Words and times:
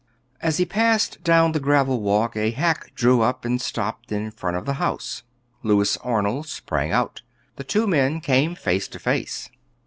As 0.41 0.57
he 0.57 0.65
passed 0.65 1.23
down 1.23 1.51
the 1.51 1.59
gravel 1.59 2.01
walk, 2.01 2.35
a 2.35 2.49
hack 2.49 2.91
drew 2.95 3.21
up 3.21 3.45
and 3.45 3.61
stopped 3.61 4.11
in 4.11 4.31
front 4.31 4.57
of 4.57 4.65
the 4.65 4.73
house. 4.81 5.21
Louis 5.61 5.95
Arnold 5.97 6.47
sprang 6.47 6.91
out. 6.91 7.21
The 7.57 7.63
two 7.63 7.85
men 7.85 8.19
came 8.19 8.55
face 8.55 8.87
to 8.87 8.97
face. 8.97 9.51